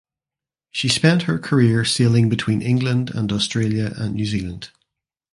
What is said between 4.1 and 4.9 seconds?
New Zealand.